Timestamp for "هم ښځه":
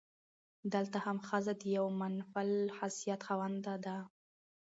1.05-1.53